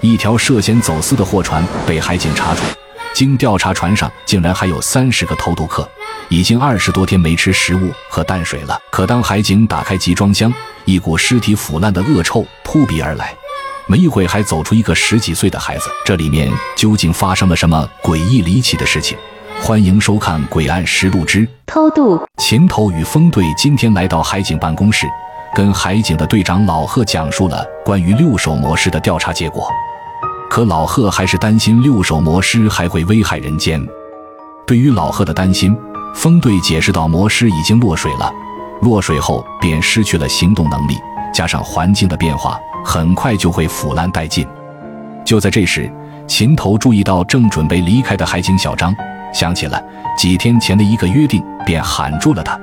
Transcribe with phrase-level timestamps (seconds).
[0.00, 2.62] 一条涉嫌走私的货船被海警查处，
[3.12, 5.88] 经调查，船上竟然还有三十个偷渡客，
[6.28, 8.78] 已经二十多天没吃食物和淡水了。
[8.92, 13.34] 可当海警打开集装箱，一股尸体腐烂的恶臭扑鼻而来，
[13.88, 15.90] 没一会还走出一个十几岁的孩子。
[16.04, 19.18] 这里面究竟发生了什么诡异离奇的事情？
[19.60, 22.16] 欢迎收看《诡案实录之偷渡》。
[22.36, 25.08] 秦头与风队今天来到海警办公室，
[25.56, 29.68] 跟海警的队长老贺讲述了关于六手模式的调查结果。
[30.50, 33.84] 可老贺还是担心六手魔师还会危害人间。
[34.66, 35.76] 对于老贺的担心，
[36.14, 38.32] 风队解释道：“魔师已经落水了，
[38.82, 40.96] 落水后便失去了行动能力，
[41.32, 44.46] 加上环境的变化，很快就会腐烂殆尽。”
[45.24, 45.90] 就在这时，
[46.26, 48.94] 秦头注意到正准备离开的海警小张，
[49.32, 49.82] 想起了
[50.16, 52.58] 几天前的一个约定，便喊住了他。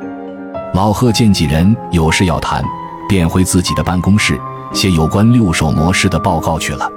[0.73, 2.63] 老贺见几人有事要谈，
[3.07, 4.39] 便回自己的办公室
[4.73, 6.89] 写有关六手魔师的报告去了。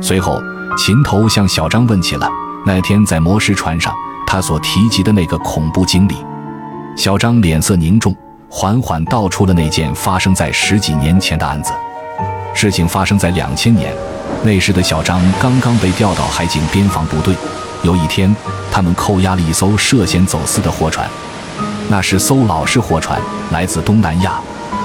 [0.00, 0.40] 随后，
[0.76, 2.28] 秦头向小张问起了
[2.64, 3.94] 那天在魔石船上
[4.26, 6.16] 他所提及的那个恐怖经历。
[6.96, 8.14] 小张脸色凝重，
[8.48, 11.72] 缓缓道出了那件发生在十几年前的案子。
[12.54, 13.94] 事情发生在两千年，
[14.42, 17.34] 那时的小张刚刚被调到海警边防部队。
[17.82, 18.34] 有一天，
[18.72, 21.08] 他们扣押了一艘涉嫌走私的货船，
[21.88, 23.20] 那是艘老式货船，
[23.52, 24.40] 来自东南亚，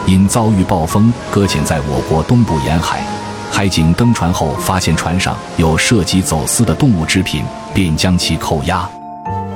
[0.05, 3.01] 因遭遇暴风搁浅在我国东部沿海。
[3.51, 7.43] 海警登船后，发现船上有涉及走私的动物制品，
[7.73, 8.87] 便将其扣押。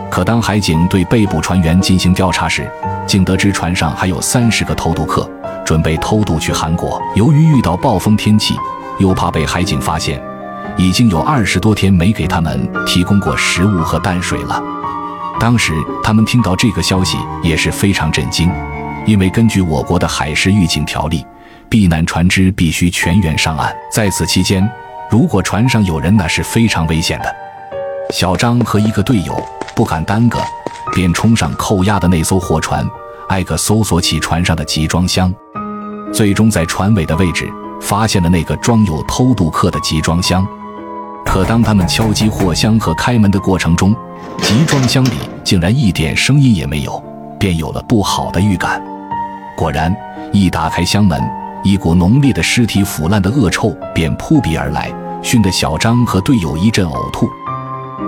[0.09, 2.69] 可当海警对被捕船员进行调查时，
[3.05, 5.29] 竟得知船上还有三十个偷渡客，
[5.65, 7.01] 准备偷渡去韩国。
[7.15, 8.55] 由于遇到暴风天气，
[8.99, 10.21] 又怕被海警发现，
[10.77, 14.61] 已经有二十多天没给他们提供过食物和淡水了。
[15.39, 15.73] 当时
[16.03, 18.49] 他们听到这个消息也是非常震惊，
[19.05, 21.25] 因为根据我国的海事预警条例。
[21.69, 24.67] 避难船只必须全员上岸，在此期间，
[25.07, 27.35] 如果船上有人，那是非常危险的。
[28.11, 29.39] 小张和一个队友
[29.75, 30.39] 不敢耽搁，
[30.95, 32.83] 便冲上扣押的那艘货船，
[33.29, 35.31] 挨个搜索起船上的集装箱，
[36.11, 37.47] 最终在船尾的位置
[37.79, 40.45] 发现了那个装有偷渡客的集装箱。
[41.23, 43.95] 可当他们敲击货箱和开门的过程中，
[44.41, 45.11] 集装箱里
[45.43, 46.99] 竟然一点声音也没有，
[47.39, 48.83] 便有了不好的预感。
[49.55, 49.95] 果然，
[50.33, 51.21] 一打开箱门。
[51.63, 57.29] 一股浓烈的尸体腐烂的恶臭便扑鼻而来，熏得小张和队友一阵呕吐。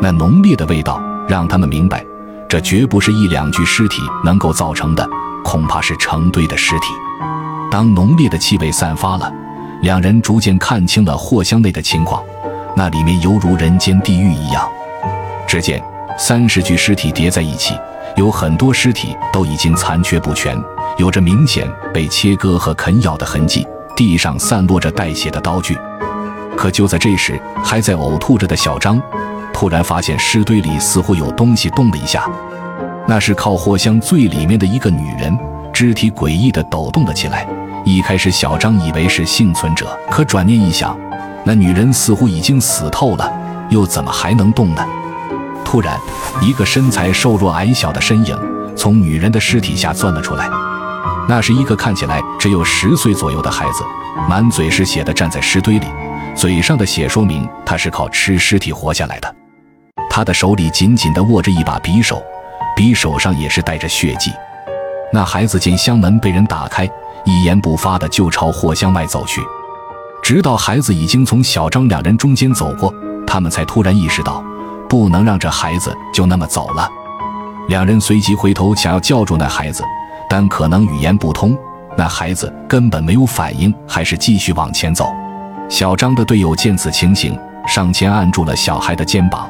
[0.02, 2.04] 那浓烈的味道让他们明白，
[2.48, 5.08] 这绝不是一两具尸体能够造成的，
[5.44, 6.88] 恐怕是成堆的尸体。
[7.70, 9.32] 当浓烈的气味散发了，
[9.82, 12.24] 两人逐渐看清了货箱内的情况，
[12.76, 14.68] 那里面犹如人间地狱一样。
[15.46, 15.84] 只见
[16.18, 17.76] 三十具尸体叠在一起，
[18.16, 20.58] 有很多尸体都已经残缺不全。
[20.98, 25.78] 有着明显被切割和啃咬的痕迹，地上散落着带血的刀具。
[26.56, 29.02] 可就在这时，还在呕吐着的小张，
[29.54, 32.30] 突然发现尸堆里似乎有东西动了一下。
[33.08, 35.36] 那是靠货箱最里面的一个女人，
[35.74, 37.48] 肢体诡异地抖动了起来。
[37.84, 40.96] 一开始，小张以为是幸存者，可转念一想，
[41.44, 43.32] 那女人似乎已经死透了，
[43.70, 44.86] 又怎么还能动呢？
[45.64, 46.00] 突然，
[46.42, 48.38] 一个身材瘦弱矮小的身影
[48.76, 50.50] 从女人的尸体下钻了出来。
[51.30, 53.84] 那是一个看起来只有十岁左右的孩子，
[54.28, 55.88] 满嘴是血的站在尸堆里，
[56.36, 59.36] 嘴上的血说明他是靠吃尸体活下来的。
[60.10, 62.22] 他的手里紧紧地握着一把匕首，
[62.76, 64.30] 匕首上也是带着血迹。
[65.14, 66.90] 那孩子见箱门被人打开，
[67.24, 69.42] 一言不发的就朝货箱外走去，
[70.22, 72.94] 直到孩子已经从小张两人中间走过，
[73.26, 74.44] 他们才突然意识到，
[74.92, 76.86] 不能让这孩子就那么走了。
[77.70, 79.82] 两人随即回头想要叫住那孩子。
[80.30, 81.58] 但可能语言不通，
[81.98, 85.12] 那孩子根本没有反应，还是继续往前走。
[85.68, 87.38] 小张的队友见此情形，
[87.68, 89.50] 上前按住了小孩的肩膀，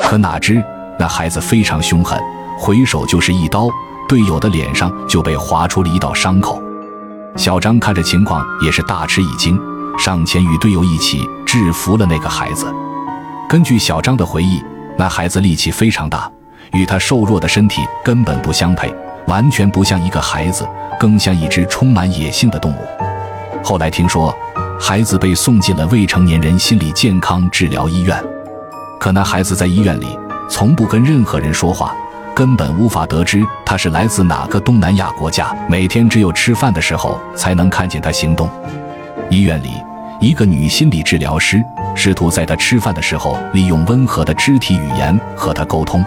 [0.00, 0.60] 可哪知
[0.98, 2.20] 那孩子非常凶狠，
[2.58, 3.68] 回手就是一刀，
[4.08, 6.60] 队友的脸上就被划出了一道伤口。
[7.36, 9.56] 小张看着情况也是大吃一惊，
[9.96, 12.66] 上前与队友一起制服了那个孩子。
[13.50, 14.62] 根据小张的回忆，
[14.96, 16.30] 那孩子力气非常大，
[16.72, 18.94] 与他瘦弱的身体根本不相配。
[19.26, 20.64] 完全不像一个孩子，
[21.00, 22.76] 更像一只充满野性的动物。
[23.60, 24.32] 后来听说，
[24.78, 28.16] 孩子被送进了未成年人心理健康治疗医院。
[29.00, 30.16] 可那孩子在医院里
[30.48, 31.92] 从不跟任何人说话，
[32.32, 35.52] 根本无法得知他是来自哪个东南亚国家。
[35.68, 38.48] 每天只有吃饭的时候才能看见他行动。
[39.28, 39.72] 医院里，
[40.20, 41.64] 一个女心理治疗师
[41.96, 46.04] 试图在她吃饭的时候利用温和的肢体语言和她沟通。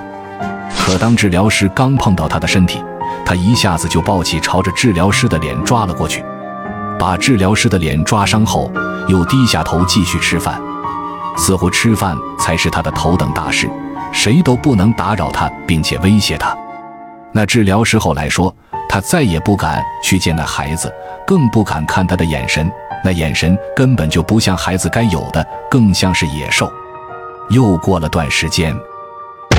[0.77, 2.80] 可当治疗师刚碰到她的身体，
[3.25, 6.24] 她一下子就抱起，朝着治疗师的脸抓了过去，
[7.00, 8.71] 把治疗师的脸抓伤后，
[9.07, 10.62] 又低下头继续吃饭。
[11.36, 13.68] 似乎吃饭才是她的头等大事，
[14.12, 16.56] 谁都不能打扰她，并且威胁她。
[17.31, 18.56] 那治疗师后来说，
[18.88, 20.94] 他再也不敢去见那孩子，
[21.25, 22.71] 更不敢看他的眼神，
[23.04, 26.72] 那眼神根本就不像孩子该有的，更像是野兽。
[27.50, 28.74] 又过了段时间，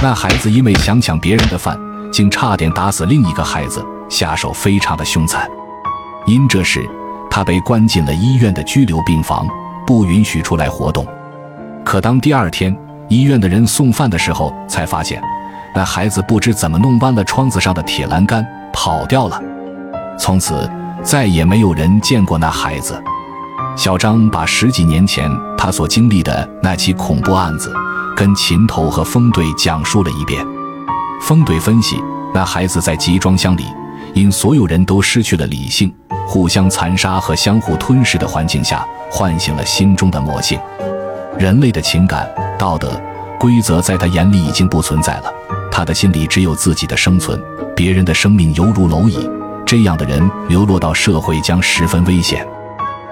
[0.03, 1.79] 那孩子因为想抢别人的饭，
[2.11, 5.47] 竟差点打死另一个孩子，下手非常的凶残。
[6.27, 6.81] 因这事，
[7.31, 9.47] 他被关进了医院的拘留病房，
[9.87, 11.07] 不允许出来活动。
[11.85, 12.75] 可当第二天
[13.09, 15.23] 医院的人送饭的时候，才发现
[15.75, 19.39] 那孩子不知怎么弄弯了窗子上的铁栏杆，跑掉了。
[20.19, 20.71] 从此
[21.03, 22.99] 再也没有人见过那孩子。
[23.77, 25.29] 小张把十几年前
[25.59, 27.75] 他所经历的那起恐怖案子，
[28.15, 30.47] 跟秦头和风队讲述了一遍。
[31.21, 32.01] 风队分析，
[32.33, 33.65] 那孩子在集装箱里，
[34.15, 35.93] 因所有人都失去了理性，
[36.27, 40.59] 互相残杀和相互吞噬的环境下，唤醒了心中的魔性。
[41.37, 43.01] 人类的情感、道德、
[43.41, 45.25] 规则在他眼里已经不存在了，
[45.73, 47.43] 他的心里只有自己的生存，
[47.75, 49.29] 别人的生命犹如蝼蚁。
[49.67, 52.47] 这样的人流落到社会将十分危险。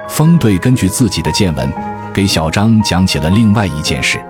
[0.09, 1.73] 风队根据自己的见闻，
[2.13, 4.23] 给小张讲起了另外一件事。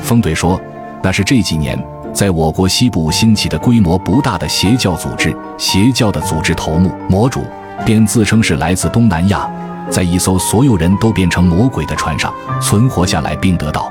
[0.00, 0.60] 风队说，
[1.02, 1.78] 那是这几年
[2.14, 7.44] 在我国西部兴起的规模不大的邪教组织，邪教的组织头目魔主
[7.84, 9.48] 便自称是来自东南亚。
[9.90, 13.90] 在一艘所有人都变成魔鬼的船上存活下来并得到，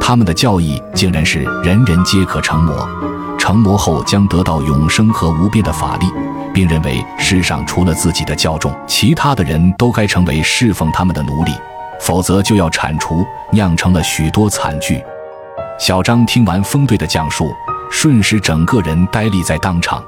[0.00, 2.88] 他们的教义竟然是人人皆可成魔，
[3.38, 6.06] 成魔后将得到永生和无边的法力，
[6.52, 11.52] 并认为世上除了自己的教众，其他的人都该成为侍奉他们的奴隶，
[12.00, 15.02] 否则就要铲除，酿成了许多惨剧。
[15.78, 17.50] 小张听完风队的讲述，
[17.90, 20.02] 瞬时整个人呆立在当场。